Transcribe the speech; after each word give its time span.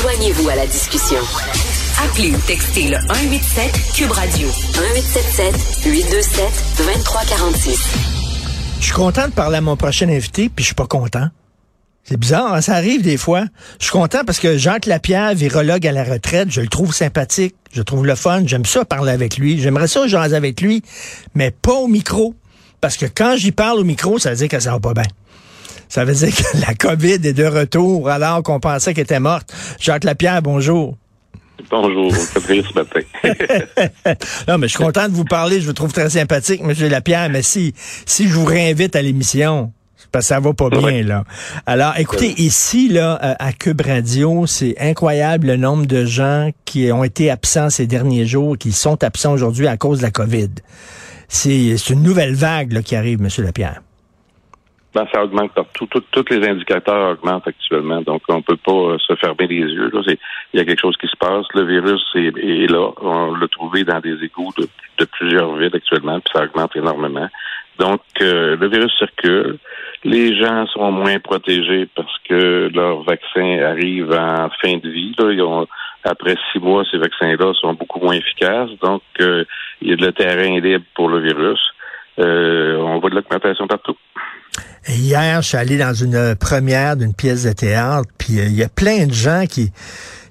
Joignez-vous 0.00 0.48
à 0.48 0.54
la 0.54 0.66
discussion. 0.68 1.18
Appelez 2.04 2.30
ou 2.30 2.38
textez 2.46 2.86
le 2.86 2.98
187 3.08 3.94
Cube 3.96 4.12
Radio 4.12 4.46
1877 4.46 5.86
827 5.86 6.44
2346. 6.78 7.94
Je 8.78 8.84
suis 8.84 8.92
content 8.92 9.26
de 9.26 9.32
parler 9.32 9.56
à 9.56 9.60
mon 9.60 9.76
prochain 9.76 10.08
invité, 10.08 10.50
puis 10.50 10.62
je 10.62 10.66
suis 10.66 10.74
pas 10.76 10.86
content. 10.86 11.26
C'est 12.04 12.16
bizarre, 12.16 12.54
hein, 12.54 12.60
ça 12.60 12.74
arrive 12.74 13.02
des 13.02 13.16
fois. 13.16 13.46
Je 13.80 13.86
suis 13.86 13.92
content 13.92 14.20
parce 14.24 14.38
que 14.38 14.56
Jacques 14.56 14.86
Lapierre, 14.86 15.34
virologue 15.34 15.84
à 15.84 15.90
la 15.90 16.04
retraite, 16.04 16.48
je 16.52 16.60
le 16.60 16.68
trouve 16.68 16.94
sympathique, 16.94 17.56
je 17.72 17.82
trouve 17.82 18.06
le 18.06 18.14
fun, 18.14 18.42
j'aime 18.46 18.66
ça 18.66 18.84
parler 18.84 19.10
avec 19.10 19.36
lui, 19.36 19.60
j'aimerais 19.60 19.88
ça 19.88 20.06
jaser 20.06 20.36
avec 20.36 20.60
lui, 20.60 20.84
mais 21.34 21.50
pas 21.50 21.74
au 21.74 21.88
micro. 21.88 22.36
Parce 22.80 22.96
que 22.96 23.06
quand 23.06 23.36
j'y 23.36 23.50
parle 23.50 23.80
au 23.80 23.84
micro, 23.84 24.20
ça 24.20 24.30
veut 24.30 24.36
dire 24.36 24.48
que 24.48 24.60
ça 24.60 24.70
va 24.70 24.78
pas 24.78 24.94
bien. 24.94 25.08
Ça 25.88 26.04
veut 26.04 26.14
dire 26.14 26.34
que 26.34 26.60
la 26.66 26.74
COVID 26.74 27.26
est 27.26 27.32
de 27.32 27.44
retour 27.44 28.08
alors 28.08 28.42
qu'on 28.42 28.60
pensait 28.60 28.94
qu'elle 28.94 29.04
était 29.04 29.20
morte. 29.20 29.52
Jacques 29.80 30.04
Lapierre, 30.04 30.42
bonjour. 30.42 30.96
Bonjour, 31.70 32.12
Patrice 32.34 32.66
ce 32.68 32.74
matin. 32.74 33.00
non, 34.48 34.58
mais 34.58 34.68
je 34.68 34.74
suis 34.74 34.84
content 34.84 35.08
de 35.08 35.14
vous 35.14 35.24
parler. 35.24 35.60
Je 35.60 35.66
vous 35.66 35.72
trouve 35.72 35.92
très 35.92 36.08
sympathique, 36.08 36.62
M. 36.62 36.72
Lapierre. 36.88 37.28
Mais 37.30 37.42
si, 37.42 37.74
si 38.06 38.28
je 38.28 38.34
vous 38.34 38.44
réinvite 38.44 38.94
à 38.94 39.02
l'émission, 39.02 39.72
parce 40.12 40.24
que 40.26 40.28
ça 40.28 40.40
va 40.40 40.54
pas 40.54 40.70
bien, 40.70 41.02
là. 41.02 41.24
Alors, 41.66 41.94
écoutez, 41.98 42.40
ici, 42.40 42.88
là, 42.88 43.18
euh, 43.22 43.34
à 43.38 43.52
Cube 43.52 43.80
Radio, 43.80 44.46
c'est 44.46 44.76
incroyable 44.78 45.48
le 45.48 45.56
nombre 45.56 45.86
de 45.86 46.04
gens 46.04 46.50
qui 46.64 46.90
ont 46.92 47.04
été 47.04 47.30
absents 47.30 47.70
ces 47.70 47.86
derniers 47.86 48.24
jours, 48.24 48.56
qui 48.56 48.72
sont 48.72 49.02
absents 49.02 49.32
aujourd'hui 49.32 49.66
à 49.66 49.76
cause 49.76 49.98
de 49.98 50.04
la 50.04 50.10
COVID. 50.10 50.50
C'est 51.28 51.90
une 51.90 52.02
nouvelle 52.02 52.34
vague 52.34 52.72
là, 52.72 52.82
qui 52.82 52.96
arrive, 52.96 53.20
M. 53.20 53.28
Lapierre. 53.44 53.82
Ben, 54.94 55.06
ça 55.12 55.22
augmente 55.22 55.52
partout. 55.52 55.86
Tous 55.86 56.24
les 56.30 56.48
indicateurs 56.48 57.10
augmentent 57.10 57.46
actuellement. 57.46 58.00
Donc, 58.00 58.22
on 58.28 58.40
peut 58.40 58.56
pas 58.56 58.72
euh, 58.72 58.98
se 58.98 59.14
fermer 59.16 59.46
les 59.46 59.56
yeux. 59.56 59.90
Il 60.54 60.58
y 60.58 60.60
a 60.60 60.64
quelque 60.64 60.80
chose 60.80 60.96
qui 60.96 61.06
se 61.06 61.16
passe. 61.16 61.44
Le 61.54 61.64
virus 61.64 62.02
est, 62.14 62.70
là. 62.70 62.90
On 63.02 63.34
l'a 63.34 63.48
trouvé 63.48 63.84
dans 63.84 64.00
des 64.00 64.16
égouts 64.24 64.52
de, 64.56 64.66
de, 64.98 65.04
plusieurs 65.04 65.54
villes 65.56 65.74
actuellement, 65.74 66.18
puis 66.20 66.32
ça 66.34 66.44
augmente 66.44 66.74
énormément. 66.74 67.28
Donc, 67.78 68.00
euh, 68.22 68.56
le 68.56 68.68
virus 68.68 68.92
circule. 68.96 69.58
Les 70.04 70.36
gens 70.36 70.66
sont 70.68 70.90
moins 70.90 71.18
protégés 71.18 71.86
parce 71.94 72.16
que 72.28 72.70
leur 72.72 73.02
vaccin 73.02 73.58
arrive 73.62 74.10
en 74.12 74.48
fin 74.62 74.78
de 74.78 74.88
vie. 74.88 75.14
Là. 75.18 75.64
après 76.04 76.36
six 76.50 76.60
mois, 76.60 76.84
ces 76.90 76.98
vaccins-là 76.98 77.52
sont 77.54 77.74
beaucoup 77.74 78.00
moins 78.00 78.14
efficaces. 78.14 78.70
Donc, 78.80 79.02
euh, 79.20 79.44
il 79.82 79.90
y 79.90 79.92
a 79.92 79.96
de 79.96 80.06
le 80.06 80.12
terrain 80.12 80.58
libre 80.60 80.84
pour 80.94 81.08
le 81.08 81.20
virus. 81.20 81.60
Euh, 82.18 82.76
on 82.78 82.98
voit 82.98 83.10
de 83.10 83.14
l'augmentation 83.16 83.66
partout. 83.66 83.96
Hier, 84.88 85.42
je 85.42 85.48
suis 85.48 85.56
allé 85.56 85.76
dans 85.76 85.94
une 85.94 86.34
première 86.34 86.96
d'une 86.96 87.14
pièce 87.14 87.44
de 87.44 87.52
théâtre, 87.52 88.08
puis 88.16 88.34
il 88.34 88.54
y 88.54 88.62
a 88.62 88.68
plein 88.68 89.06
de 89.06 89.12
gens 89.12 89.44
qui 89.48 89.70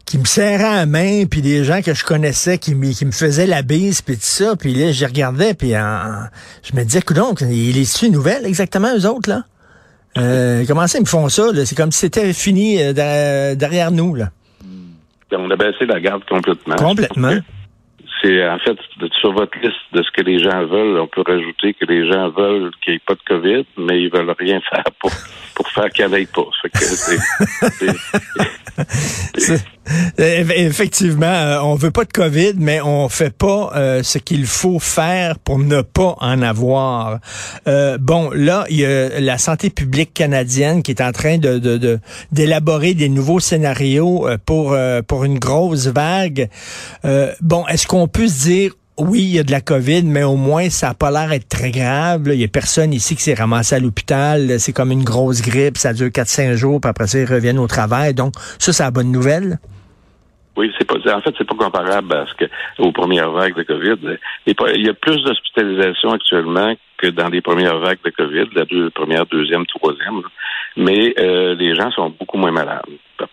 qui 0.07 0.17
me 0.17 0.23
serraient 0.23 0.77
la 0.77 0.85
main, 0.85 1.25
puis 1.25 1.41
des 1.41 1.65
gens 1.65 1.81
que 1.81 1.93
je 1.93 2.05
connaissais 2.05 2.57
qui, 2.57 2.75
me, 2.75 2.93
qui 2.93 3.05
me 3.05 3.11
faisaient 3.11 3.45
la 3.45 3.61
bise, 3.61 4.01
puis 4.01 4.15
tout 4.15 4.21
ça. 4.21 4.55
Puis 4.55 4.73
là, 4.73 4.93
j'y 4.93 5.05
regardais, 5.05 5.53
puis 5.53 5.71
je 5.71 6.75
me 6.75 6.83
disais, 6.83 7.01
donc, 7.13 7.41
il 7.41 7.77
est 7.77 8.01
une 8.01 8.13
nouvelle 8.13 8.45
exactement, 8.45 8.87
eux 8.97 9.05
autres, 9.05 9.29
là? 9.29 9.43
Euh, 10.17 10.63
comment 10.65 10.87
ça, 10.87 10.97
ils 10.97 11.01
me 11.01 11.07
font 11.07 11.29
ça? 11.29 11.49
C'est 11.65 11.75
comme 11.75 11.91
si 11.91 11.99
c'était 11.99 12.33
fini 12.33 12.81
euh, 12.81 13.55
derrière 13.55 13.91
nous. 13.91 14.15
Là. 14.15 14.29
Ben, 15.29 15.39
on 15.39 15.51
a 15.51 15.55
baissé 15.55 15.85
la 15.85 15.99
garde 15.99 16.23
complètement. 16.25 16.75
Complètement. 16.77 17.33
C'est 18.21 18.47
en 18.47 18.57
fait 18.59 18.77
sur 19.19 19.31
votre 19.33 19.57
liste 19.59 19.75
de 19.93 20.01
ce 20.01 20.11
que 20.11 20.21
les 20.21 20.39
gens 20.39 20.65
veulent, 20.65 20.99
on 20.99 21.07
peut 21.07 21.23
rajouter 21.25 21.73
que 21.73 21.85
les 21.85 22.11
gens 22.11 22.29
veulent 22.29 22.71
qu'il 22.81 22.93
n'y 22.93 22.97
ait 22.97 23.01
pas 23.05 23.15
de 23.15 23.21
COVID, 23.27 23.65
mais 23.77 24.01
ils 24.01 24.09
veulent 24.09 24.33
rien 24.37 24.59
faire 24.61 24.83
pour, 24.99 25.11
pour 25.57 25.67
faire 25.69 25.89
n'y 26.09 26.21
ait 26.21 26.27
pas. 26.27 26.43
Effectivement, 30.19 31.25
euh, 31.25 31.59
on 31.61 31.73
veut 31.73 31.89
pas 31.89 32.05
de 32.05 32.11
COVID, 32.13 32.53
mais 32.57 32.79
on 32.81 33.09
fait 33.09 33.35
pas 33.35 33.71
euh, 33.75 34.03
ce 34.03 34.19
qu'il 34.19 34.45
faut 34.45 34.77
faire 34.77 35.39
pour 35.39 35.57
ne 35.57 35.81
pas 35.81 36.15
en 36.19 36.43
avoir. 36.43 37.17
Euh, 37.67 37.97
bon, 37.97 38.29
là, 38.31 38.65
il 38.69 38.77
y 38.77 38.85
a 38.85 39.19
la 39.19 39.39
santé 39.39 39.71
publique 39.71 40.13
canadienne 40.13 40.83
qui 40.83 40.91
est 40.91 41.01
en 41.01 41.11
train 41.11 41.39
de 41.39 41.99
d'élaborer 42.31 42.93
des 42.93 43.09
nouveaux 43.09 43.39
scénarios 43.39 44.27
pour 44.45 44.77
pour 45.07 45.23
une 45.23 45.39
grosse 45.39 45.87
vague. 45.87 46.49
bon, 47.41 47.65
est-ce 47.67 47.87
qu'on 47.87 48.07
peut 48.07 48.27
se 48.27 48.43
dire 48.43 48.73
oui, 48.99 49.21
il 49.21 49.35
y 49.35 49.39
a 49.39 49.43
de 49.43 49.51
la 49.51 49.61
COVID, 49.61 50.03
mais 50.03 50.23
au 50.23 50.35
moins, 50.35 50.69
ça 50.69 50.87
n'a 50.87 50.93
pas 50.93 51.11
l'air 51.11 51.29
d'être 51.29 51.47
très 51.47 51.71
grave. 51.71 52.23
Il 52.27 52.39
y 52.39 52.43
a 52.43 52.47
personne 52.47 52.93
ici 52.93 53.15
qui 53.15 53.21
s'est 53.23 53.35
ramassé 53.35 53.75
à 53.75 53.79
l'hôpital. 53.79 54.59
C'est 54.59 54.73
comme 54.73 54.91
une 54.91 55.03
grosse 55.03 55.41
grippe, 55.41 55.77
ça 55.77 55.93
dure 55.93 56.07
4-5 56.07 56.55
jours, 56.55 56.81
puis 56.81 56.89
après 56.89 57.07
ça, 57.07 57.19
ils 57.19 57.25
reviennent 57.25 57.59
au 57.59 57.67
travail. 57.67 58.13
Donc, 58.13 58.33
ça, 58.57 58.73
c'est 58.73 58.83
la 58.83 58.91
bonne 58.91 59.11
nouvelle. 59.11 59.59
Oui, 60.57 60.73
c'est 60.77 60.85
pas. 60.85 60.95
En 61.15 61.21
fait, 61.21 61.35
c'est 61.37 61.47
pas 61.47 61.55
comparable 61.55 62.13
à 62.15 62.25
ce 62.25 62.33
que 62.33 62.45
aux 62.79 62.91
premières 62.91 63.31
vagues 63.31 63.55
de 63.55 63.61
COVID. 63.61 64.17
Il 64.47 64.85
y 64.85 64.89
a 64.89 64.93
plus 64.93 65.23
d'hospitalisation 65.23 66.11
actuellement 66.11 66.73
que 66.97 67.07
dans 67.07 67.29
les 67.29 67.41
premières 67.41 67.77
vagues 67.77 67.99
de 68.03 68.09
COVID, 68.09 68.49
la 68.55 68.65
deux, 68.65 68.89
première, 68.89 69.27
deuxième, 69.27 69.67
troisième. 69.67 70.23
Mais 70.75 71.13
euh, 71.19 71.55
les 71.55 71.75
gens 71.75 71.91
sont 71.91 72.09
beaucoup 72.09 72.37
moins 72.37 72.51
malades. 72.51 72.85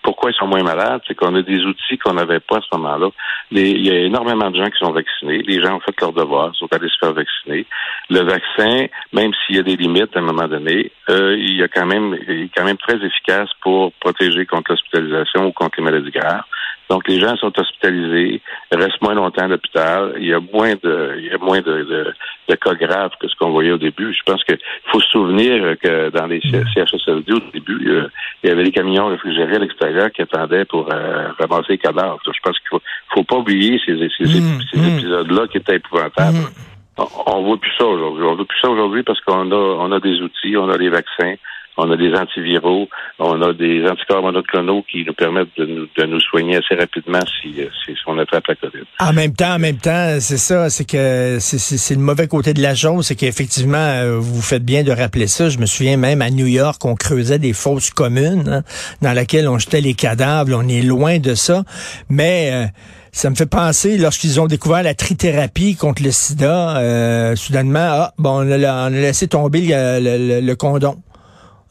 Pourquoi 0.02 0.30
ils 0.30 0.34
sont 0.34 0.46
moins 0.46 0.62
malades? 0.62 1.02
C'est 1.06 1.14
qu'on 1.14 1.34
a 1.34 1.42
des 1.42 1.62
outils 1.64 1.98
qu'on 1.98 2.14
n'avait 2.14 2.40
pas 2.40 2.56
à 2.56 2.60
ce 2.60 2.76
moment-là. 2.76 3.08
Il 3.50 3.86
y 3.86 3.90
a 3.90 3.98
énormément 4.00 4.50
de 4.50 4.56
gens 4.56 4.70
qui 4.70 4.78
sont 4.78 4.92
vaccinés. 4.92 5.42
Les 5.42 5.60
gens 5.62 5.76
ont 5.76 5.80
fait 5.80 5.98
leur 6.00 6.12
devoir, 6.12 6.54
sont 6.56 6.72
allés 6.72 6.88
se 6.88 6.98
faire 6.98 7.12
vacciner. 7.12 7.66
Le 8.08 8.20
vaccin, 8.20 8.86
même 9.12 9.32
s'il 9.34 9.56
y 9.56 9.58
a 9.58 9.62
des 9.62 9.76
limites 9.76 10.16
à 10.16 10.20
un 10.20 10.22
moment 10.22 10.48
donné, 10.48 10.90
euh, 11.10 11.36
il, 11.38 11.56
y 11.56 11.62
a 11.62 11.68
quand 11.68 11.86
même, 11.86 12.16
il 12.28 12.44
est 12.44 12.50
quand 12.54 12.64
même 12.64 12.78
très 12.78 12.96
efficace 12.96 13.50
pour 13.62 13.92
protéger 13.94 14.46
contre 14.46 14.72
l'hospitalisation 14.72 15.46
ou 15.46 15.52
contre 15.52 15.78
les 15.78 15.84
maladies 15.84 16.10
graves. 16.10 16.44
Donc, 16.90 17.08
les 17.08 17.18
gens 17.18 17.34
sont 17.36 17.52
hospitalisés, 17.58 18.42
restent 18.70 19.00
moins 19.00 19.14
longtemps 19.14 19.44
à 19.44 19.48
l'hôpital. 19.48 20.14
Il 20.18 20.26
y 20.26 20.34
a 20.34 20.40
moins 20.40 20.74
de, 20.82 21.14
il 21.18 21.26
y 21.26 21.30
a 21.30 21.38
moins 21.38 21.60
de, 21.60 22.12
de, 22.48 22.54
cas 22.56 22.74
graves 22.74 23.12
que 23.18 23.26
ce 23.26 23.34
qu'on 23.36 23.50
voyait 23.50 23.72
au 23.72 23.78
début. 23.78 24.12
Je 24.12 24.22
pense 24.30 24.44
qu'il 24.44 24.58
faut 24.92 25.00
se 25.00 25.08
souvenir 25.08 25.76
que 25.82 26.10
dans 26.10 26.26
les 26.26 26.40
CHSLD, 26.40 27.32
au 27.32 27.40
début, 27.52 27.90
euh, 27.90 28.08
il 28.42 28.50
y 28.50 28.52
avait 28.52 28.64
des 28.64 28.70
camions 28.70 29.06
réfrigérés 29.06 29.56
à 29.56 29.58
l'extérieur 29.60 30.10
qui 30.12 30.22
attendaient 30.22 30.66
pour 30.66 30.92
euh, 30.92 31.28
ramasser 31.38 31.72
les 31.72 31.78
cadavres. 31.78 32.20
Je 32.26 32.40
pense 32.42 32.58
qu'il 32.58 32.68
faut, 32.68 32.82
faut 33.14 33.24
pas 33.24 33.36
oublier 33.36 33.80
ces, 33.84 33.96
ces, 34.18 34.24
mmh, 34.24 34.58
mmh. 34.74 34.98
épisodes-là 34.98 35.46
qui 35.48 35.58
étaient 35.58 35.76
épouvantables. 35.76 36.36
Mmh. 36.36 36.74
On, 36.98 37.06
on 37.26 37.42
voit 37.42 37.56
plus 37.56 37.72
ça 37.78 37.86
aujourd'hui. 37.86 38.24
On 38.24 38.34
voit 38.34 38.44
plus 38.44 38.60
ça 38.60 38.68
aujourd'hui 38.68 39.02
parce 39.02 39.20
qu'on 39.22 39.50
a, 39.50 39.54
on 39.54 39.90
a 39.90 40.00
des 40.00 40.20
outils, 40.20 40.56
on 40.56 40.68
a 40.68 40.78
des 40.78 40.90
vaccins, 40.90 41.34
on 41.76 41.90
a 41.90 41.96
des 41.96 42.14
antiviraux, 42.14 42.88
on 43.18 43.42
a 43.42 43.52
des 43.52 43.84
anticorps 43.88 44.22
monoclonaux 44.22 44.84
qui 44.90 45.04
nous 45.04 45.12
permettent 45.12 45.56
de 45.56 45.66
nous, 45.66 45.86
de 45.96 46.04
nous 46.06 46.20
soigner 46.20 46.56
assez 46.56 46.74
rapidement 46.74 47.20
si, 47.40 47.54
si, 47.84 47.94
on 48.06 48.18
attrape 48.18 48.46
la 48.46 48.54
COVID. 48.54 48.84
En 49.00 49.12
même 49.12 49.34
temps, 49.34 49.54
en 49.54 49.58
même 49.58 49.78
temps, 49.78 50.16
c'est 50.20 50.36
ça, 50.36 50.70
c'est 50.70 50.88
que 50.88 51.38
c'est 51.40 51.94
le 51.94 52.00
mauvais 52.00 52.28
côté 52.28 52.54
de 52.54 52.62
la 52.62 52.74
chose, 52.74 53.06
c'est 53.06 53.16
qu'effectivement, 53.16 53.76
euh, 53.78 54.18
vous 54.18 54.42
faites 54.42 54.64
bien 54.64 54.82
de 54.82 54.92
rappeler 54.92 55.26
ça. 55.26 55.48
Je 55.48 55.58
me 55.58 55.66
souviens 55.66 55.96
même 55.96 56.22
à 56.22 56.30
New 56.30 56.46
York, 56.46 56.84
on 56.84 56.94
creusait 56.94 57.38
des 57.38 57.52
fosses 57.52 57.90
communes 57.90 58.48
hein, 58.48 58.62
dans 59.02 59.12
lesquelles 59.12 59.48
on 59.48 59.58
jetait 59.58 59.80
les 59.80 59.94
cadavres. 59.94 60.52
On 60.54 60.68
est 60.68 60.82
loin 60.82 61.18
de 61.18 61.34
ça, 61.34 61.64
mais 62.08 62.50
euh, 62.52 62.66
ça 63.12 63.30
me 63.30 63.34
fait 63.34 63.46
penser, 63.46 63.98
lorsqu'ils 63.98 64.40
ont 64.40 64.46
découvert 64.46 64.82
la 64.82 64.94
trithérapie 64.94 65.76
contre 65.76 66.02
le 66.02 66.10
sida, 66.10 66.78
euh, 66.78 67.36
soudainement, 67.36 67.78
ah, 67.78 68.12
bon, 68.18 68.46
on 68.46 68.50
a, 68.50 68.90
laissé 68.90 69.28
tomber 69.28 69.62
le, 69.68 70.40
le 70.40 70.56
condom. 70.56 70.96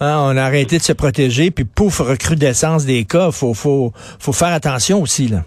Hein, 0.03 0.19
on 0.21 0.35
a 0.35 0.43
arrêté 0.43 0.77
de 0.77 0.81
se 0.81 0.91
protéger, 0.91 1.49
puis 1.49 1.63
pouf, 1.63 1.99
recrudescence 1.99 2.85
des 2.85 3.05
cas. 3.05 3.31
Faut, 3.31 3.53
faut, 3.53 3.93
faut 4.19 4.33
faire 4.33 4.53
attention 4.53 5.01
aussi, 5.01 5.29
là. 5.29 5.43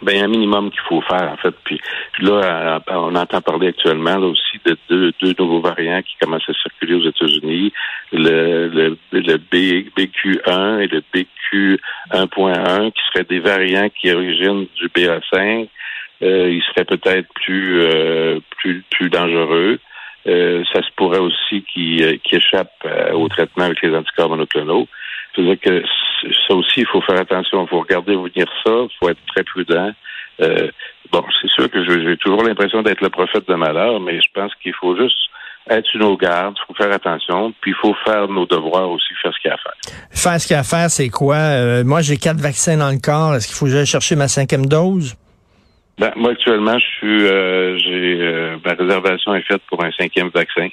Ben, 0.00 0.24
un 0.24 0.28
minimum 0.28 0.70
qu'il 0.70 0.80
faut 0.88 1.02
faire, 1.02 1.30
en 1.32 1.36
fait. 1.36 1.54
Puis 1.64 1.78
là, 2.20 2.80
on 2.88 3.14
entend 3.14 3.42
parler 3.42 3.68
actuellement 3.68 4.16
là, 4.16 4.26
aussi 4.28 4.58
de 4.64 4.78
deux, 4.88 5.34
nouveaux 5.38 5.60
variants 5.60 6.00
qui 6.02 6.16
commencent 6.20 6.48
à 6.48 6.54
circuler 6.54 6.94
aux 6.94 7.08
États-Unis, 7.08 7.72
le, 8.12 8.68
le, 8.68 8.98
le 9.12 9.36
BQ1 9.36 10.80
et 10.80 10.86
le 10.86 11.02
BQ1.1, 11.12 12.92
qui 12.92 13.00
seraient 13.12 13.26
des 13.28 13.40
variants 13.40 13.88
qui 14.00 14.10
originent 14.12 14.66
du 14.76 14.88
BA5. 14.88 15.68
Euh, 16.22 16.50
ils 16.50 16.62
seraient 16.62 16.86
peut-être 16.86 17.28
plus, 17.34 17.80
euh, 17.82 18.40
plus, 18.56 18.84
plus 18.90 19.10
dangereux. 19.10 19.78
Euh, 20.26 20.62
ça 20.72 20.80
se 20.82 20.88
pourrait 20.96 21.20
aussi 21.20 21.62
qu'il 21.72 22.02
euh, 22.02 22.16
échappe 22.30 22.72
euh, 22.84 23.12
au 23.12 23.28
traitement 23.28 23.64
avec 23.64 23.80
les 23.82 23.94
anticorps 23.94 24.28
monoclonaux. 24.28 24.88
C'est-à-dire 25.34 25.60
que 25.60 25.82
ça 26.46 26.54
aussi, 26.54 26.80
il 26.80 26.86
faut 26.86 27.00
faire 27.02 27.20
attention, 27.20 27.64
il 27.64 27.68
faut 27.68 27.80
regarder 27.80 28.14
venir 28.14 28.46
ça, 28.64 28.72
il 28.72 28.96
faut 28.98 29.08
être 29.08 29.24
très 29.28 29.44
prudent. 29.44 29.92
bon, 31.12 31.24
c'est 31.40 31.50
sûr 31.50 31.70
que 31.70 31.84
j'ai 31.84 32.16
toujours 32.16 32.42
l'impression 32.42 32.82
d'être 32.82 33.00
le 33.00 33.10
prophète 33.10 33.46
de 33.48 33.54
malheur, 33.54 34.00
mais 34.00 34.20
je 34.20 34.28
pense 34.34 34.52
qu'il 34.56 34.74
faut 34.74 34.96
juste 34.96 35.16
être 35.70 35.86
sur 35.86 36.00
nos 36.00 36.16
gardes, 36.16 36.56
il 36.56 36.66
faut 36.66 36.82
faire 36.82 36.92
attention, 36.92 37.52
puis 37.60 37.70
il 37.70 37.76
faut 37.76 37.94
faire 38.04 38.26
nos 38.28 38.46
devoirs 38.46 38.90
aussi, 38.90 39.14
faire 39.22 39.32
ce 39.32 39.40
qu'il 39.40 39.50
y 39.50 39.52
a 39.52 39.54
à 39.54 39.58
faire. 39.58 39.74
Faire 40.10 40.40
ce 40.40 40.46
qu'il 40.46 40.54
y 40.54 40.56
a 40.56 40.60
à 40.60 40.64
faire, 40.64 40.90
c'est 40.90 41.10
quoi? 41.10 41.84
moi, 41.84 42.00
j'ai 42.00 42.16
quatre 42.16 42.40
vaccins 42.40 42.76
dans 42.76 42.90
le 42.90 42.98
corps. 42.98 43.36
Est-ce 43.36 43.46
qu'il 43.46 43.56
faut 43.56 43.66
que 43.66 43.84
chercher 43.84 44.16
ma 44.16 44.28
cinquième 44.28 44.66
dose? 44.66 45.14
Ben, 45.98 46.12
moi, 46.16 46.32
actuellement, 46.32 46.78
je 46.78 46.84
suis, 46.84 47.26
euh, 47.26 47.78
j'ai, 47.78 48.18
euh, 48.20 48.56
ma 48.64 48.74
réservation 48.74 49.34
est 49.34 49.42
faite 49.42 49.62
pour 49.68 49.84
un 49.84 49.90
cinquième 49.92 50.28
vaccin. 50.28 50.68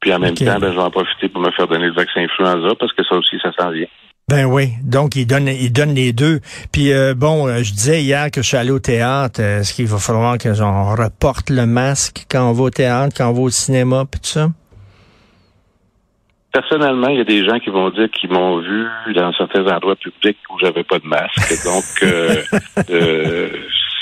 Puis 0.00 0.12
en 0.12 0.18
même 0.18 0.34
temps, 0.34 0.58
ben, 0.60 0.70
je 0.70 0.76
vais 0.76 0.82
en 0.82 0.90
profiter 0.90 1.28
pour 1.28 1.40
me 1.40 1.50
faire 1.50 1.66
donner 1.66 1.86
le 1.86 1.94
vaccin 1.94 2.20
influenza 2.20 2.74
parce 2.78 2.92
que 2.92 3.02
ça 3.04 3.16
aussi, 3.16 3.36
ça 3.42 3.50
s'en 3.58 3.70
vient. 3.70 3.88
Ben 4.28 4.44
oui, 4.44 4.72
donc 4.84 5.16
il 5.16 5.26
donne, 5.26 5.48
il 5.48 5.72
donne 5.72 5.94
les 5.94 6.12
deux. 6.12 6.40
Puis 6.70 6.92
euh, 6.92 7.14
bon, 7.14 7.48
euh, 7.48 7.62
je 7.62 7.72
disais 7.72 8.02
hier 8.02 8.30
que 8.30 8.42
je 8.42 8.48
suis 8.48 8.58
allé 8.58 8.70
au 8.70 8.78
théâtre. 8.78 9.40
Euh, 9.40 9.60
est-ce 9.60 9.72
qu'il 9.72 9.86
va 9.86 9.96
falloir 9.96 10.36
que 10.36 10.52
j'en 10.52 10.94
reporte 10.94 11.48
le 11.48 11.64
masque 11.64 12.26
quand 12.30 12.46
on 12.46 12.52
va 12.52 12.64
au 12.64 12.70
théâtre, 12.70 13.14
quand 13.16 13.30
on 13.30 13.32
va 13.32 13.40
au 13.40 13.48
cinéma, 13.48 14.04
puis 14.04 14.20
tout 14.20 14.28
ça? 14.28 14.48
Personnellement, 16.52 17.08
il 17.08 17.16
y 17.16 17.20
a 17.20 17.24
des 17.24 17.42
gens 17.46 17.58
qui 17.58 17.70
vont 17.70 17.88
dire 17.88 18.10
qu'ils 18.10 18.30
m'ont 18.30 18.60
vu 18.60 18.86
dans 19.14 19.32
certains 19.32 19.66
endroits 19.66 19.96
publics 19.96 20.38
où 20.50 20.58
j'avais 20.58 20.84
pas 20.84 20.98
de 20.98 21.06
masque. 21.06 21.64
Donc, 21.64 21.84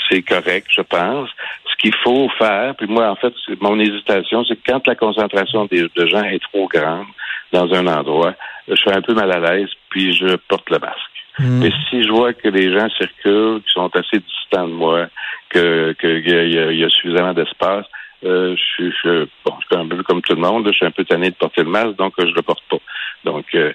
c'est 0.09 0.21
correct, 0.21 0.67
je 0.69 0.81
pense. 0.81 1.29
Ce 1.69 1.75
qu'il 1.77 1.95
faut 2.03 2.29
faire, 2.37 2.75
puis 2.75 2.87
moi, 2.87 3.09
en 3.09 3.15
fait, 3.15 3.33
mon 3.59 3.79
hésitation, 3.79 4.43
c'est 4.45 4.55
que 4.55 4.71
quand 4.71 4.85
la 4.87 4.95
concentration 4.95 5.65
de 5.65 6.05
gens 6.07 6.23
est 6.23 6.41
trop 6.51 6.67
grande 6.67 7.07
dans 7.51 7.71
un 7.73 7.87
endroit, 7.87 8.33
je 8.67 8.75
suis 8.75 8.91
un 8.91 9.01
peu 9.01 9.13
mal 9.13 9.31
à 9.31 9.39
l'aise, 9.39 9.69
puis 9.89 10.13
je 10.13 10.35
porte 10.47 10.69
le 10.69 10.79
masque. 10.79 11.17
Hmm. 11.39 11.59
Mais 11.59 11.71
si 11.89 12.03
je 12.03 12.09
vois 12.09 12.33
que 12.33 12.47
les 12.49 12.73
gens 12.73 12.89
circulent, 12.89 13.61
qui 13.61 13.71
sont 13.71 13.89
assez 13.95 14.19
distants 14.19 14.67
de 14.67 14.73
moi, 14.73 15.07
que 15.49 15.93
qu'il 15.99 16.27
y, 16.27 16.77
y, 16.77 16.83
a 16.83 16.89
suffisamment 16.89 17.33
d'espace, 17.33 17.85
euh, 18.25 18.55
je, 18.55 18.89
je, 19.03 19.27
bon, 19.45 19.53
je 19.61 19.67
suis 19.67 19.83
un 19.83 19.87
peu 19.87 20.01
comme 20.03 20.21
tout 20.21 20.33
le 20.33 20.41
monde, 20.41 20.67
je 20.67 20.73
suis 20.73 20.85
un 20.85 20.91
peu 20.91 21.05
tanné 21.05 21.29
de 21.29 21.35
porter 21.35 21.63
le 21.63 21.69
masque, 21.69 21.95
donc 21.97 22.13
je 22.17 22.33
le 22.33 22.41
porte 22.41 22.63
pas. 22.69 22.79
Donc, 23.27 23.45
euh, 23.55 23.73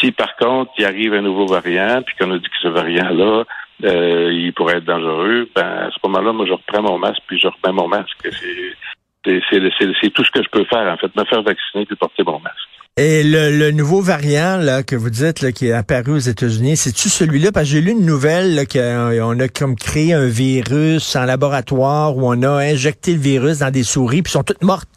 si 0.00 0.12
par 0.12 0.34
contre 0.36 0.72
il 0.78 0.84
arrive 0.86 1.12
un 1.12 1.20
nouveau 1.20 1.46
variant, 1.46 2.02
puis 2.02 2.14
qu'on 2.18 2.30
a 2.32 2.38
dit 2.38 2.48
que 2.48 2.62
ce 2.62 2.68
variant-là, 2.68 3.44
euh, 3.84 4.32
il 4.32 4.52
pourrait 4.54 4.78
être 4.78 4.84
dangereux, 4.84 5.48
ben 5.54 5.88
à 5.88 5.90
ce 5.90 5.98
moment-là, 6.04 6.32
moi 6.32 6.46
je 6.46 6.52
reprends 6.52 6.82
mon 6.82 6.98
masque, 6.98 7.22
puis 7.26 7.38
je 7.38 7.48
remets 7.48 7.74
mon 7.74 7.88
masque. 7.88 8.16
C'est 8.24 10.10
tout 10.10 10.24
ce 10.24 10.30
que 10.30 10.42
je 10.42 10.48
peux 10.50 10.64
faire, 10.64 10.90
en 10.90 10.96
fait, 10.96 11.14
me 11.16 11.24
faire 11.24 11.42
vacciner 11.42 11.84
puis 11.84 11.96
porter 11.96 12.22
mon 12.24 12.40
masque. 12.40 12.68
Et 12.96 13.24
le, 13.24 13.72
nouveau 13.72 14.00
variant 14.00 14.56
là, 14.56 14.84
que 14.84 14.94
vous 14.94 15.10
dites 15.10 15.40
là, 15.42 15.50
qui 15.50 15.66
est 15.66 15.72
apparu 15.72 16.12
aux 16.12 16.18
États-Unis, 16.18 16.76
c'est-tu 16.76 17.08
celui-là? 17.08 17.50
Parce 17.50 17.66
que 17.66 17.72
j'ai 17.72 17.80
lu 17.80 17.90
une 17.90 18.06
nouvelle 18.06 18.66
qu'on 18.68 18.78
euh, 18.78 19.38
a 19.38 19.48
comme 19.48 19.74
créé 19.74 20.14
un 20.14 20.28
virus 20.28 21.16
en 21.16 21.24
laboratoire 21.24 22.16
où 22.16 22.22
on 22.24 22.40
a 22.42 22.62
injecté 22.62 23.14
le 23.14 23.20
virus 23.20 23.58
dans 23.58 23.72
des 23.72 23.82
souris, 23.82 24.22
puis 24.22 24.30
sont 24.30 24.44
toutes 24.44 24.62
mortes. 24.62 24.88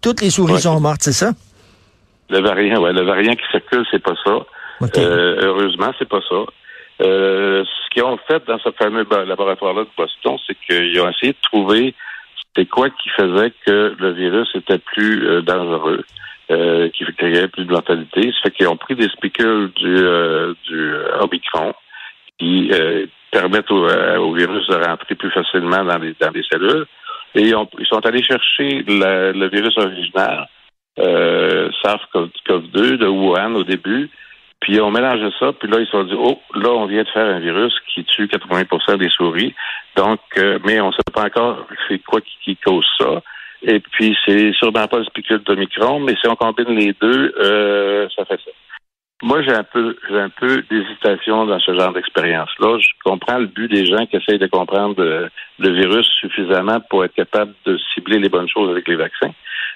Toutes 0.00 0.20
les 0.20 0.30
souris 0.30 0.60
sont 0.60 0.78
mortes, 0.80 1.02
c'est 1.02 1.12
ça? 1.12 1.32
Le 2.30 2.40
variant, 2.40 2.82
ouais, 2.82 2.92
le 2.92 3.02
variant 3.02 3.34
qui 3.34 3.44
circule, 3.50 3.84
c'est 3.90 4.02
pas 4.02 4.14
ça. 4.24 4.46
Euh, 4.96 5.36
heureusement, 5.42 5.92
c'est 5.98 6.08
pas 6.08 6.20
ça. 6.28 6.44
Euh, 7.02 7.64
ce 7.64 7.90
qu'ils 7.90 8.04
ont 8.04 8.18
fait 8.28 8.44
dans 8.46 8.58
ce 8.58 8.70
fameux 8.72 9.06
laboratoire-là 9.26 9.84
de 9.84 9.88
Boston, 9.96 10.36
c'est 10.46 10.56
qu'ils 10.66 11.00
ont 11.00 11.08
essayé 11.10 11.32
de 11.32 11.38
trouver 11.42 11.94
c'était 12.36 12.68
quoi 12.68 12.88
qui 12.90 13.08
faisait 13.10 13.52
que 13.66 13.96
le 13.98 14.12
virus 14.12 14.48
était 14.54 14.78
plus 14.78 15.42
dangereux 15.42 16.04
euh, 16.50 16.88
qui 16.90 17.04
créait 17.16 17.48
plus 17.48 17.64
de 17.64 17.72
mortalité. 17.72 18.32
Ça 18.32 18.42
fait 18.44 18.50
qu'ils 18.50 18.68
ont 18.68 18.76
pris 18.76 18.94
des 18.94 19.08
spicules 19.08 19.70
du, 19.76 19.96
euh, 19.96 20.54
du 20.66 20.92
Omicron 21.20 21.72
qui 22.38 22.70
euh, 22.72 23.06
permettent 23.30 23.70
euh, 23.70 24.18
au, 24.18 24.34
virus 24.34 24.66
de 24.68 24.74
rentrer 24.74 25.14
plus 25.14 25.30
facilement 25.30 25.84
dans 25.84 25.98
les, 25.98 26.14
dans 26.20 26.30
les 26.30 26.42
cellules. 26.50 26.86
Et 27.34 27.48
ils 27.48 27.86
sont 27.86 28.04
allés 28.06 28.22
chercher 28.22 28.84
le 28.86 29.48
virus 29.48 29.76
original, 29.78 30.46
euh, 30.98 31.70
SARS-CoV-2 31.82 32.96
de 32.96 33.06
Wuhan 33.06 33.54
au 33.54 33.64
début, 33.64 34.10
puis 34.60 34.80
ont 34.80 34.90
mélangé 34.90 35.28
ça, 35.38 35.52
puis 35.52 35.68
là, 35.68 35.78
ils 35.80 35.86
se 35.86 35.92
sont 35.92 36.04
dit, 36.04 36.16
oh, 36.16 36.40
là, 36.54 36.70
on 36.70 36.86
vient 36.86 37.02
de 37.02 37.08
faire 37.08 37.26
un 37.26 37.40
virus 37.40 37.74
qui 37.92 38.04
tue 38.04 38.26
80% 38.26 38.96
des 38.96 39.10
souris. 39.10 39.54
Donc, 39.96 40.20
mais 40.64 40.80
on 40.80 40.88
ne 40.88 40.92
sait 40.92 41.12
pas 41.12 41.24
encore 41.24 41.66
c'est 41.88 41.98
quoi 41.98 42.20
qui, 42.20 42.56
cause 42.56 42.86
ça. 42.98 43.22
Et 43.66 43.80
puis, 43.80 44.16
c'est 44.26 44.52
sûrement 44.52 44.86
pas 44.88 44.98
le 44.98 45.04
spicule 45.04 45.42
d'Omicron, 45.42 46.00
mais 46.00 46.14
si 46.20 46.28
on 46.28 46.36
combine 46.36 46.76
les 46.76 46.94
deux, 47.00 47.34
euh, 47.38 48.06
ça 48.14 48.24
fait 48.26 48.40
ça. 48.44 48.50
Moi, 49.22 49.42
j'ai 49.42 49.54
un 49.54 49.64
peu, 49.64 49.96
j'ai 50.10 50.20
un 50.20 50.28
peu 50.28 50.62
d'hésitation 50.70 51.46
dans 51.46 51.58
ce 51.58 51.72
genre 51.72 51.92
d'expérience-là. 51.94 52.78
Je 52.78 52.88
comprends 53.04 53.38
le 53.38 53.46
but 53.46 53.70
des 53.70 53.86
gens 53.86 54.04
qui 54.04 54.16
essayent 54.16 54.38
de 54.38 54.48
comprendre 54.48 54.96
euh, 54.98 55.28
le 55.58 55.70
virus 55.70 56.06
suffisamment 56.20 56.80
pour 56.90 57.04
être 57.04 57.14
capable 57.14 57.54
de 57.64 57.78
cibler 57.94 58.18
les 58.18 58.28
bonnes 58.28 58.48
choses 58.48 58.70
avec 58.70 58.86
les 58.86 58.96
vaccins. 58.96 59.32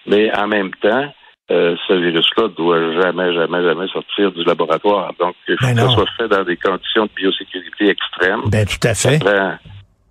Mais 0.06 0.34
en 0.36 0.46
même 0.46 0.70
temps, 0.82 1.12
euh, 1.50 1.76
ce 1.86 1.92
virus-là 1.94 2.48
doit 2.56 3.00
jamais, 3.00 3.32
jamais, 3.32 3.62
jamais 3.62 3.88
sortir 3.88 4.32
du 4.32 4.44
laboratoire. 4.44 5.12
Donc, 5.18 5.34
il 5.48 5.56
faut 5.58 5.66
ben 5.66 5.74
que 5.74 5.80
ça 5.80 5.88
soit 5.88 6.10
fait 6.18 6.28
dans 6.28 6.44
des 6.44 6.56
conditions 6.56 7.06
de 7.06 7.10
biosécurité 7.16 7.88
extrêmes. 7.88 8.42
Ben, 8.46 8.66
tout 8.66 8.86
à 8.86 8.94
fait. 8.94 9.18
Ça 9.18 9.18
prend, 9.18 9.58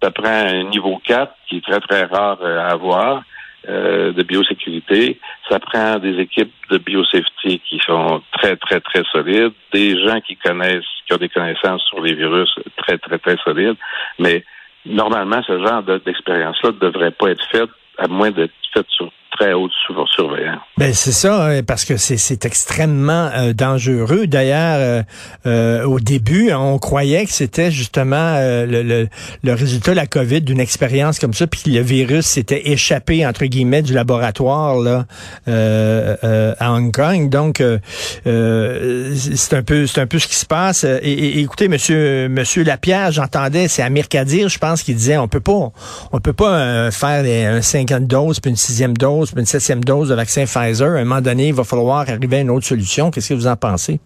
ça 0.02 0.12
prend 0.12 0.48
un 0.48 0.64
niveau 0.64 1.00
4 1.06 1.32
qui 1.48 1.58
est 1.58 1.66
très, 1.66 1.80
très 1.80 2.06
rare 2.06 2.40
à 2.44 2.72
avoir. 2.72 3.24
Euh, 3.70 4.14
de 4.14 4.24
biosécurité. 4.24 5.20
Ça 5.50 5.60
prend 5.60 6.00
des 6.00 6.20
équipes 6.20 6.54
de 6.70 6.78
biosafety 6.78 7.60
qui 7.68 7.80
sont 7.86 8.22
très, 8.32 8.56
très, 8.56 8.80
très 8.80 9.04
solides, 9.12 9.52
des 9.74 10.02
gens 10.06 10.22
qui 10.22 10.38
connaissent, 10.38 10.86
qui 11.06 11.14
ont 11.14 11.18
des 11.18 11.28
connaissances 11.28 11.82
sur 11.90 12.00
les 12.00 12.14
virus 12.14 12.50
très, 12.78 12.98
très, 12.98 13.18
très 13.18 13.36
solides. 13.44 13.76
Mais 14.20 14.46
normalement, 14.86 15.42
ce 15.46 15.62
genre 15.62 15.84
d'expérience-là 15.84 16.70
ne 16.70 16.80
devrait 16.80 17.12
pas 17.12 17.32
être 17.32 17.44
faite 17.52 17.70
à 17.98 18.08
moins 18.08 18.32
d'être 18.32 18.54
faite 18.74 18.86
sur 18.88 19.12
très 19.38 19.54
haute. 19.54 19.72
Ben 20.78 20.94
c'est 20.94 21.12
ça, 21.12 21.48
hein, 21.48 21.64
parce 21.64 21.86
que 21.86 21.98
c'est 21.98 22.46
extrêmement 22.46 23.30
euh, 23.34 23.54
dangereux. 23.54 24.28
D'ailleurs, 24.28 24.78
euh, 24.80 25.04
euh, 25.46 25.86
au 25.86 26.00
début, 26.00 26.52
on 26.52 26.78
croyait 26.78 27.26
que 27.26 27.32
c'était 27.32 27.72
justement 27.72 28.38
le, 28.38 28.84
le, 28.84 29.08
le, 29.44 29.54
résultat 29.54 29.92
de 29.92 29.96
la 29.96 30.08
COVID 30.08 30.42
d'une 30.42 30.60
expérience 30.60 31.20
comme 31.20 31.34
ça, 31.34 31.48
puis 31.48 31.62
que 31.64 31.70
le 31.70 31.82
virus 31.82 32.26
s'était 32.26 32.70
échappé 32.70 33.26
entre 33.26 33.46
guillemets 33.46 33.82
du 33.82 33.94
laboratoire 33.94 34.76
là 34.76 35.06
à 35.48 36.74
Hong 36.74 36.94
Kong. 36.94 37.30
Donc, 37.30 37.64
c'est 38.26 39.54
un 39.54 39.64
peu 39.64 39.88
c'est 39.88 40.02
un 40.02 40.08
peu 40.08 40.20
ce 40.20 40.28
qui 40.28 40.36
se 40.36 40.46
passe. 40.46 40.84
Et, 40.84 41.40
écoutez, 41.40 41.68
Monsieur 41.68 42.28
Monsieur 42.30 42.64
Lapierre, 42.64 43.12
j'entendais, 43.12 43.68
c'est 43.68 43.84
Amir 43.84 44.08
Kadir, 44.08 44.50
je 44.50 44.60
pense, 44.60 44.84
qu'il 44.84 44.96
disait 44.96 45.18
on 45.18 45.28
peut 45.28 45.40
pas 45.40 45.72
on 46.12 46.20
peut 46.20 46.34
pas 46.34 46.92
faire 46.92 47.56
un 47.56 47.62
50 47.62 48.06
doses 48.06 48.40
puis 48.40 48.52
une 48.52 48.58
sixième 48.58 48.96
dose 48.96 49.27
une 49.36 49.46
septième 49.46 49.84
dose 49.84 50.10
de 50.10 50.16
vaccin 50.16 50.46
Pfizer, 50.46 50.96
à 50.96 51.00
un 51.00 51.04
moment 51.04 51.22
donné, 51.22 51.50
il 51.50 51.54
va 51.54 51.64
falloir 51.64 52.00
arriver 52.00 52.38
à 52.38 52.42
une 52.42 52.50
autre 52.50 52.66
solution. 52.66 53.12
Qu'est-ce 53.12 53.30
que 53.30 53.34
vous 53.34 53.48
en 53.48 53.56
pensez? 53.56 54.00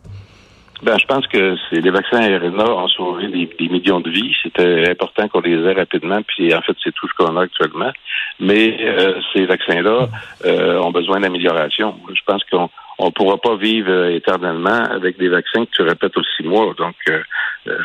Ben, 0.83 0.97
je 0.97 1.05
pense 1.05 1.27
que 1.27 1.55
les 1.71 1.91
vaccins 1.91 2.39
RNA 2.39 2.65
ont 2.65 2.87
sauvé 2.87 3.27
des, 3.27 3.69
millions 3.69 3.99
de 3.99 4.09
vies. 4.09 4.33
C'était 4.41 4.89
important 4.89 5.27
qu'on 5.27 5.41
les 5.41 5.63
ait 5.63 5.73
rapidement, 5.73 6.21
puis 6.23 6.53
en 6.55 6.61
fait, 6.61 6.75
c'est 6.83 6.93
tout 6.93 7.07
ce 7.07 7.13
qu'on 7.13 7.37
a 7.37 7.43
actuellement. 7.43 7.91
Mais 8.39 8.77
euh, 8.81 9.13
ces 9.31 9.45
vaccins-là 9.45 10.09
euh, 10.45 10.79
ont 10.79 10.91
besoin 10.91 11.19
d'amélioration. 11.19 11.95
Je 12.11 12.21
pense 12.25 12.43
qu'on 12.45 12.69
on 12.97 13.11
pourra 13.11 13.37
pas 13.37 13.55
vivre 13.57 13.91
euh, 13.91 14.15
éternellement 14.15 14.83
avec 14.89 15.19
des 15.19 15.29
vaccins 15.29 15.65
que 15.65 15.71
tu 15.71 15.83
répètes 15.83 16.17
aux 16.17 16.23
six 16.35 16.43
mois. 16.43 16.73
Donc, 16.75 16.95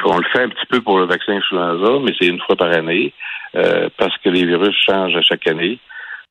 on 0.07 0.17
le 0.17 0.25
fait 0.33 0.45
un 0.45 0.49
petit 0.49 0.67
peu 0.67 0.81
pour 0.81 0.99
le 0.99 1.05
vaccin 1.05 1.35
influenza, 1.35 1.99
mais 2.03 2.15
c'est 2.19 2.29
une 2.29 2.41
fois 2.41 2.57
par 2.57 2.73
année, 2.73 3.13
parce 3.53 4.17
que 4.25 4.31
les 4.31 4.47
virus 4.47 4.75
changent 4.87 5.17
à 5.17 5.23
chaque 5.23 5.47
année. 5.47 5.79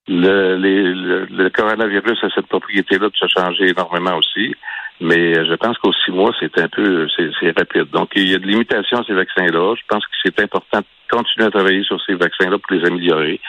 Le, 0.07 0.55
le, 0.57 1.49
coronavirus 1.49 2.23
a 2.23 2.29
cette 2.35 2.47
propriété-là 2.47 3.07
de 3.09 3.15
se 3.15 3.25
changer 3.27 3.69
énormément 3.69 4.17
aussi, 4.17 4.53
mais 5.01 5.33
je 5.33 5.55
pense 5.55 5.77
qu'au 5.79 5.91
six 6.05 6.11
mois, 6.11 6.31
c'est 6.39 6.57
un 6.59 6.67
peu, 6.67 7.07
c'est 7.17 7.57
rapide. 7.57 7.89
Donc, 7.91 8.11
il 8.15 8.29
y 8.29 8.35
a 8.35 8.39
de 8.39 8.45
limitations 8.45 8.99
à 8.99 9.03
ces 9.03 9.13
vaccins-là. 9.13 9.73
Je 9.75 9.83
pense 9.89 10.05
que 10.05 10.11
c'est 10.23 10.39
important 10.39 10.79
de 10.79 10.85
continuer 11.09 11.47
à 11.47 11.51
travailler 11.51 11.83
sur 11.83 11.99
ces 12.05 12.13
vaccins-là 12.13 12.57
pour 12.59 12.77
les 12.77 12.85
améliorer, 12.85 13.39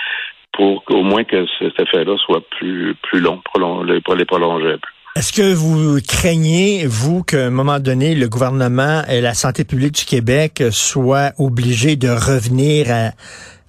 pour 0.55 0.83
qu'au 0.85 1.03
moins 1.03 1.25
que 1.25 1.45
cet 1.59 1.79
effet-là 1.79 2.17
soit 2.25 2.43
plus, 2.59 2.95
plus 3.03 3.21
long, 3.21 3.41
pour 3.53 3.85
les 3.85 4.25
prolonger 4.25 4.73
un 4.73 4.79
peu. 4.79 4.89
Est-ce 5.17 5.33
que 5.33 5.55
vous 5.55 5.99
craignez, 6.07 6.85
vous, 6.87 7.23
qu'à 7.23 7.47
un 7.47 7.51
moment 7.51 7.81
donné, 7.81 8.15
le 8.15 8.29
gouvernement 8.29 9.01
et 9.09 9.23
la 9.23 9.33
santé 9.33 9.65
publique 9.65 9.95
du 9.95 10.05
Québec 10.05 10.63
soient 10.73 11.31
obligés 11.39 11.97
de 11.97 12.09
revenir 12.09 12.91
à 12.91 13.13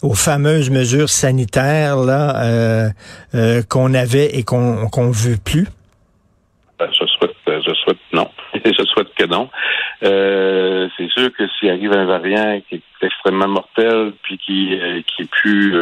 aux 0.01 0.13
fameuses 0.13 0.69
mesures 0.69 1.09
sanitaires 1.09 1.97
là 1.97 2.43
euh, 2.43 2.89
euh, 3.35 3.61
qu'on 3.67 3.93
avait 3.93 4.37
et 4.37 4.43
qu'on 4.43 4.87
qu'on 4.89 5.11
veut 5.11 5.37
plus? 5.43 5.67
Ben, 6.79 6.87
je 6.91 7.05
souhaite, 7.05 7.35
je 7.47 7.73
souhaite 7.73 7.97
non. 8.13 8.29
je 8.53 8.83
souhaite 8.85 9.13
que 9.15 9.25
non. 9.25 9.49
Euh, 10.03 10.87
c'est 10.95 11.09
sûr 11.09 11.31
que 11.33 11.47
s'il 11.47 11.71
arrive 11.71 11.91
un 11.93 12.05
variant 12.05 12.61
qui 12.69 12.75
est 12.75 13.05
extrêmement 13.05 13.47
mortel, 13.47 14.13
puis 14.21 14.37
qui 14.37 14.79
qui 15.07 15.23
est 15.23 15.31
plus 15.31 15.75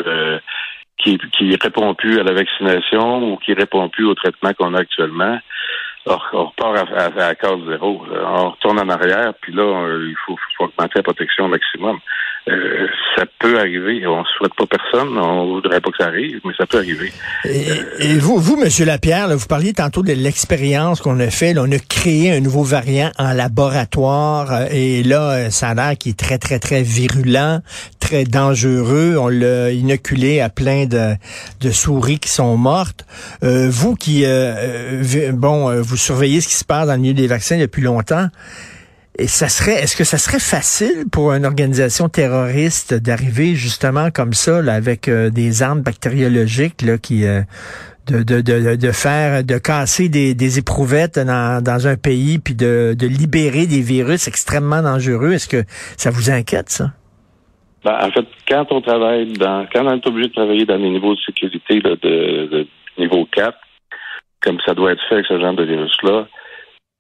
qui, 0.98 1.18
qui 1.38 1.58
répond 1.62 1.94
plus 1.94 2.20
à 2.20 2.24
la 2.24 2.32
vaccination 2.32 3.34
ou 3.34 3.38
qui 3.38 3.54
répond 3.54 3.90
plus 3.90 4.06
au 4.06 4.16
traitement 4.16 4.54
qu'on 4.54 4.74
a 4.74 4.80
actuellement, 4.80 5.38
on 6.06 6.46
repart 6.46 6.78
à, 6.78 7.08
à, 7.08 7.30
à 7.32 7.34
zéro. 7.68 8.06
On 8.26 8.52
retourne 8.52 8.80
en 8.80 8.90
arrière, 8.90 9.34
puis 9.42 9.52
là, 9.52 9.98
il 10.00 10.16
faut, 10.26 10.38
faut 10.58 10.66
augmenter 10.66 10.94
la 10.96 11.04
protection 11.04 11.46
au 11.46 11.50
maximum. 11.50 12.00
Euh, 12.48 12.88
ça 13.16 13.26
peut 13.40 13.58
arriver. 13.60 14.06
On 14.06 14.20
ne 14.20 14.26
souhaite 14.38 14.54
pas 14.54 14.66
personne. 14.68 15.18
On 15.18 15.54
voudrait 15.56 15.82
pas 15.82 15.90
que 15.90 15.98
ça 15.98 16.08
arrive, 16.08 16.40
mais 16.46 16.54
ça 16.58 16.66
peut 16.68 16.78
arriver. 16.78 17.12
Et, 17.46 18.18
vous, 18.20 18.38
vous, 18.38 18.56
Monsieur 18.56 18.86
Lapierre, 18.86 19.36
vous 19.36 19.48
parliez 19.48 19.74
tantôt 19.74 20.04
de 20.04 20.14
l'expérience 20.14 21.02
qu'on 21.02 21.20
a 21.20 21.30
fait. 21.30 21.58
on 21.58 21.72
a 21.72 21.80
créé 21.80 22.32
un 22.32 22.42
nouveau 22.42 22.64
variant 22.64 23.12
en 23.18 23.32
laboratoire 23.34 24.52
euh, 24.52 24.68
et 24.72 25.02
là, 25.04 25.32
euh, 25.32 25.50
ça 25.50 25.70
a 25.70 25.74
l'air 25.74 25.98
qui 25.98 26.10
est 26.10 26.20
très, 26.20 26.38
très, 26.38 26.60
très 26.60 26.84
virulent, 26.84 27.62
très 28.00 28.26
dangereux. 28.26 29.16
On 29.18 29.28
l'a 29.28 29.72
inoculé 29.72 30.40
à 30.40 30.50
plein 30.50 30.86
de, 30.86 31.16
de, 31.62 31.72
souris 31.72 32.20
qui 32.20 32.30
sont 32.30 32.58
mortes. 32.58 33.06
vous 33.42 33.96
qui, 33.96 34.24
bon, 35.34 35.82
vous 35.82 35.98
surveillez 35.98 36.42
ce 36.42 36.48
qui 36.48 36.54
se 36.54 36.66
passe 36.66 36.88
dans 36.88 36.94
le 36.94 37.00
milieu 37.00 37.14
des 37.14 37.28
vaccins 37.28 37.58
depuis 37.58 37.82
longtemps. 37.82 38.28
Et 39.18 39.28
ça 39.28 39.48
serait, 39.48 39.82
est-ce 39.82 39.96
que 39.96 40.04
ça 40.04 40.18
serait 40.18 40.40
facile 40.40 41.06
pour 41.10 41.32
une 41.32 41.46
organisation 41.46 42.10
terroriste 42.10 42.94
d'arriver 42.94 43.56
justement 43.56 44.12
comme 44.12 44.34
ça, 44.34 44.62
là, 44.62 44.74
avec 44.74 45.08
euh, 45.08 45.30
des 45.30 45.64
armes 45.64 45.82
bactériologiques 45.82 46.82
là, 46.82 46.98
qui 46.98 47.26
euh, 47.26 47.42
de, 48.08 48.24
de, 48.24 48.42
de, 48.42 48.76
de, 48.76 48.92
faire, 48.92 49.44
de 49.44 49.58
casser 49.58 50.10
des, 50.10 50.36
des 50.36 50.60
éprouvettes 50.60 51.18
dans, 51.18 51.64
dans 51.64 51.88
un 51.88 51.96
pays, 51.96 52.40
puis 52.40 52.56
de, 52.56 52.94
de 52.98 53.08
libérer 53.08 53.68
des 53.68 53.82
virus 53.82 54.28
extrêmement 54.28 54.82
dangereux? 54.82 55.32
Est-ce 55.32 55.48
que 55.48 55.64
ça 55.98 56.12
vous 56.12 56.30
inquiète, 56.30 56.70
ça? 56.70 56.92
Ben, 57.86 57.98
en 58.02 58.12
fait, 58.12 58.26
quand 58.50 58.66
on 58.72 58.82
travaille 58.82 59.32
dans, 59.34 59.66
quand 59.72 59.86
on 59.86 59.96
est 59.96 60.08
obligé 60.08 60.28
de 60.28 60.34
travailler 60.34 60.66
dans 60.66 60.78
les 60.78 60.90
niveaux 60.90 61.16
de 61.16 61.22
sécurité 61.22 61.80
de, 61.80 61.96
de 61.96 62.68
niveau 62.98 63.26
4, 63.32 63.58
comme 64.42 64.58
ça 64.66 64.74
doit 64.74 64.92
être 64.92 65.02
fait 65.08 65.16
avec 65.16 65.26
ce 65.28 65.40
genre 65.40 65.54
de 65.54 65.64
virus-là, 65.64 66.28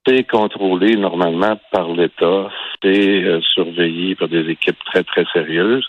c'est 0.05 0.23
contrôlé 0.23 0.95
normalement 0.95 1.59
par 1.71 1.89
l'État, 1.89 2.49
c'est 2.81 3.23
euh, 3.23 3.41
surveillé 3.41 4.15
par 4.15 4.27
des 4.27 4.49
équipes 4.49 4.77
très, 4.85 5.03
très 5.03 5.25
sérieuses. 5.33 5.85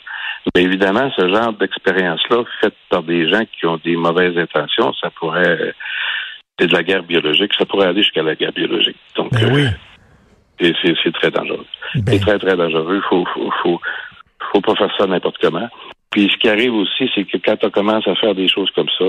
Mais 0.54 0.62
évidemment, 0.62 1.11
ce 1.16 1.28
genre 1.28 1.52
d'expérience-là, 1.52 2.44
faite 2.61 2.75
par 2.88 3.02
des 3.02 3.28
gens 3.28 3.42
qui 3.58 3.66
ont 3.66 3.78
des 3.85 3.96
mauvaises 3.96 4.38
intentions, 4.38 4.92
ça 4.94 5.11
pourrait 5.11 5.75
c'est 6.58 6.68
de 6.68 6.73
la 6.73 6.82
guerre 6.82 7.02
biologique, 7.02 7.52
ça 7.58 7.66
pourrait 7.66 7.88
aller 7.88 8.02
jusqu'à 8.02 8.23
la 8.23 8.35
guerre 8.35 8.52
biologique. 8.52 8.96
Donc 9.14 9.32
ben 9.32 9.52
oui. 9.52 9.66
Euh, 10.62 10.73
c'est 10.82 11.12
très 11.12 11.30
dangereux. 11.30 11.66
Ben 11.94 12.02
c'est 12.06 12.20
très, 12.20 12.38
très 12.38 12.56
dangereux. 12.56 12.96
Il 12.96 13.08
faut, 13.08 13.25
faut, 13.35 13.50
faut, 13.62 13.80
faut 14.52 14.61
pas 14.61 14.75
faire 14.75 14.94
ça 14.96 15.06
n'importe 15.06 15.37
comment. 15.40 15.68
Puis 16.11 16.30
ce 16.32 16.37
qui 16.38 16.49
arrive 16.49 16.75
aussi, 16.75 17.11
c'est 17.14 17.25
que 17.25 17.37
quand 17.44 17.62
on 17.62 17.70
commence 17.70 18.08
à 18.08 18.14
faire 18.14 18.35
des 18.35 18.49
choses 18.49 18.70
comme 18.70 18.88
ça, 18.99 19.04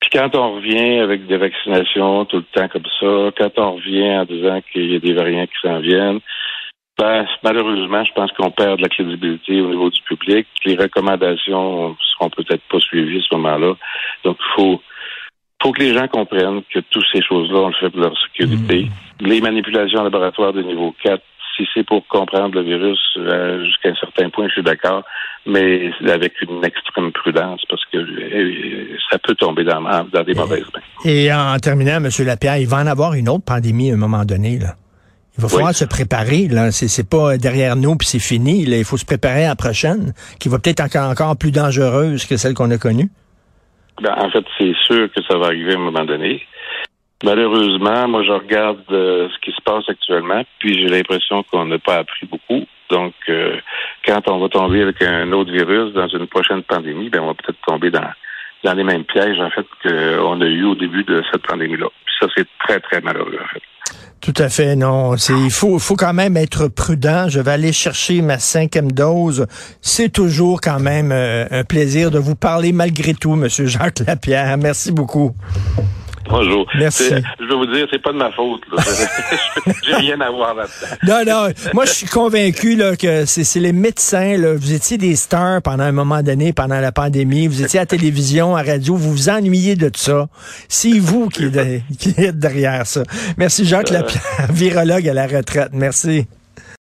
puis 0.00 0.10
quand 0.12 0.34
on 0.34 0.56
revient 0.56 1.00
avec 1.00 1.26
des 1.26 1.36
vaccinations 1.36 2.24
tout 2.24 2.38
le 2.38 2.42
temps 2.54 2.68
comme 2.68 2.86
ça, 2.98 3.30
quand 3.36 3.58
on 3.58 3.76
revient 3.76 4.16
en 4.16 4.24
disant 4.24 4.60
qu'il 4.72 4.92
y 4.92 4.96
a 4.96 4.98
des 4.98 5.12
variants 5.12 5.46
qui 5.46 5.68
s'en 5.68 5.80
viennent, 5.80 6.20
ben, 6.98 7.26
malheureusement, 7.42 8.04
je 8.04 8.12
pense 8.12 8.30
qu'on 8.32 8.50
perd 8.50 8.78
de 8.78 8.82
la 8.82 8.88
crédibilité 8.88 9.60
au 9.60 9.70
niveau 9.70 9.90
du 9.90 10.00
public. 10.02 10.46
Les 10.64 10.76
recommandations 10.76 11.96
seront 12.12 12.30
peut-être 12.30 12.62
pas 12.70 12.78
suivies 12.78 13.18
à 13.18 13.22
ce 13.22 13.34
moment-là. 13.36 13.74
Donc, 14.24 14.36
il 14.38 14.54
faut, 14.54 14.82
faut 15.62 15.72
que 15.72 15.80
les 15.80 15.94
gens 15.94 16.08
comprennent 16.08 16.62
que 16.72 16.80
toutes 16.90 17.06
ces 17.12 17.22
choses-là, 17.22 17.60
on 17.60 17.68
le 17.68 17.74
fait 17.74 17.90
pour 17.90 18.00
leur 18.00 18.14
sécurité. 18.20 18.84
Mmh. 18.84 19.26
Les 19.26 19.40
manipulations 19.40 20.00
en 20.00 20.04
laboratoire 20.04 20.52
de 20.52 20.62
niveau 20.62 20.94
4, 21.02 21.22
si 21.60 21.68
c'est 21.74 21.84
pour 21.84 22.06
comprendre 22.06 22.54
le 22.54 22.62
virus 22.62 22.98
euh, 23.16 23.64
jusqu'à 23.64 23.90
un 23.90 23.94
certain 23.94 24.30
point, 24.30 24.48
je 24.48 24.54
suis 24.54 24.62
d'accord, 24.62 25.04
mais 25.46 25.90
avec 26.08 26.40
une 26.42 26.64
extrême 26.64 27.12
prudence 27.12 27.62
parce 27.68 27.84
que 27.86 27.98
euh, 27.98 28.96
ça 29.10 29.18
peut 29.18 29.34
tomber 29.34 29.64
dans, 29.64 29.80
dans 29.80 30.22
des 30.22 30.34
mauvaises 30.34 30.66
mains. 30.74 31.10
Et 31.10 31.32
en 31.32 31.56
terminant, 31.58 31.96
M. 31.96 32.08
Lapierre, 32.26 32.58
il 32.58 32.66
va 32.66 32.78
en 32.78 32.86
avoir 32.86 33.14
une 33.14 33.28
autre 33.28 33.44
pandémie 33.44 33.90
à 33.90 33.94
un 33.94 33.98
moment 33.98 34.24
donné. 34.24 34.58
Là. 34.58 34.74
Il 35.38 35.42
va 35.42 35.48
falloir 35.48 35.74
se 35.74 35.84
préparer. 35.84 36.48
Là, 36.48 36.70
c'est 36.70 37.08
pas 37.08 37.38
derrière 37.38 37.76
nous 37.76 37.96
puis 37.96 38.06
c'est 38.06 38.18
fini. 38.18 38.64
Là. 38.64 38.76
Il 38.76 38.84
faut 38.84 38.96
se 38.96 39.06
préparer 39.06 39.44
à 39.44 39.50
la 39.50 39.56
prochaine, 39.56 40.12
qui 40.38 40.48
va 40.48 40.58
peut-être 40.58 40.80
encore 40.80 41.10
encore 41.10 41.36
plus 41.36 41.52
dangereuse 41.52 42.26
que 42.26 42.36
celle 42.36 42.54
qu'on 42.54 42.70
a 42.70 42.78
connue. 42.78 43.10
Ben, 44.02 44.14
en 44.16 44.30
fait, 44.30 44.44
c'est 44.58 44.74
sûr 44.86 45.08
que 45.12 45.22
ça 45.28 45.36
va 45.36 45.46
arriver 45.46 45.72
à 45.72 45.76
un 45.76 45.80
moment 45.80 46.04
donné. 46.04 46.42
Malheureusement, 47.22 48.08
moi, 48.08 48.22
je 48.22 48.32
regarde 48.32 48.80
euh, 48.90 49.28
ce 49.28 49.38
qui 49.40 49.54
se 49.54 49.60
passe 49.62 49.84
actuellement, 49.88 50.42
puis 50.58 50.80
j'ai 50.80 50.88
l'impression 50.88 51.42
qu'on 51.42 51.66
n'a 51.66 51.78
pas 51.78 51.96
appris 51.96 52.26
beaucoup. 52.26 52.64
Donc, 52.88 53.12
euh, 53.28 53.56
quand 54.06 54.26
on 54.28 54.38
va 54.38 54.48
tomber 54.48 54.82
avec 54.82 55.02
un 55.02 55.30
autre 55.32 55.52
virus 55.52 55.92
dans 55.92 56.08
une 56.08 56.26
prochaine 56.26 56.62
pandémie, 56.62 57.10
ben, 57.10 57.20
on 57.20 57.28
va 57.28 57.34
peut-être 57.34 57.60
tomber 57.66 57.90
dans, 57.90 58.10
dans 58.64 58.72
les 58.72 58.84
mêmes 58.84 59.04
pièges, 59.04 59.38
en 59.38 59.50
fait, 59.50 59.66
qu'on 59.82 60.40
a 60.40 60.46
eu 60.46 60.64
au 60.64 60.74
début 60.74 61.04
de 61.04 61.22
cette 61.30 61.46
pandémie-là. 61.46 61.88
Ça, 62.18 62.26
c'est 62.34 62.46
très, 62.66 62.80
très 62.80 63.00
malheureux, 63.00 63.38
en 63.42 63.48
fait. 63.48 63.62
Tout 64.20 64.34
à 64.36 64.48
fait, 64.50 64.76
non. 64.76 65.14
Il 65.16 65.50
faut, 65.50 65.78
faut 65.78 65.96
quand 65.96 66.12
même 66.12 66.36
être 66.36 66.68
prudent. 66.68 67.28
Je 67.28 67.40
vais 67.40 67.52
aller 67.52 67.72
chercher 67.72 68.20
ma 68.20 68.38
cinquième 68.38 68.92
dose. 68.92 69.46
C'est 69.80 70.12
toujours 70.12 70.60
quand 70.60 70.78
même 70.78 71.10
euh, 71.10 71.46
un 71.50 71.64
plaisir 71.64 72.10
de 72.10 72.18
vous 72.18 72.36
parler 72.36 72.72
malgré 72.72 73.14
tout, 73.14 73.34
Monsieur 73.34 73.66
Jacques 73.66 74.00
Lapierre. 74.06 74.58
Merci 74.58 74.92
beaucoup. 74.92 75.34
Bonjour. 76.30 76.66
Merci. 76.78 77.10
Je 77.40 77.44
veux 77.44 77.56
vous 77.56 77.66
dire, 77.66 77.86
c'est 77.90 78.00
pas 78.00 78.12
de 78.12 78.18
ma 78.18 78.30
faute. 78.30 78.62
J'ai 79.84 79.94
rien 79.94 80.20
à 80.20 80.30
voir 80.30 80.54
là-dedans. 80.54 80.96
Non, 81.06 81.24
non. 81.26 81.52
Moi, 81.74 81.84
je 81.86 81.90
suis 81.90 82.06
convaincu 82.06 82.76
là, 82.76 82.96
que 82.96 83.24
c'est 83.26 83.60
les 83.60 83.72
médecins. 83.72 84.36
Là. 84.36 84.54
Vous 84.54 84.72
étiez 84.72 84.96
des 84.96 85.16
stars 85.16 85.62
pendant 85.62 85.84
un 85.84 85.92
moment 85.92 86.22
donné, 86.22 86.52
pendant 86.52 86.80
la 86.80 86.92
pandémie. 86.92 87.46
Vous 87.46 87.62
étiez 87.62 87.80
à 87.80 87.82
la 87.82 87.86
télévision, 87.86 88.56
à 88.56 88.62
radio. 88.62 88.94
Vous 88.94 89.10
vous 89.10 89.28
ennuyez 89.28 89.76
de 89.76 89.90
ça. 89.94 90.28
C'est 90.68 90.98
vous 90.98 91.28
qui, 91.28 91.50
qui, 91.98 92.14
êtes 92.16 92.38
derrière 92.38 92.86
ça. 92.86 93.02
Merci, 93.36 93.64
Jacques 93.64 93.90
euh... 93.90 93.94
Lapierre, 93.94 94.22
virologue 94.50 95.08
à 95.08 95.14
la 95.14 95.26
retraite. 95.26 95.70
Merci. 95.72 96.26